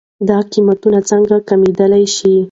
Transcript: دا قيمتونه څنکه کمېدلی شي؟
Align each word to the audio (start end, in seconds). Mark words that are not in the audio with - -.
دا 0.27 0.37
قيمتونه 0.51 0.99
څنکه 1.09 1.37
کمېدلی 1.49 2.05
شي؟ 2.15 2.33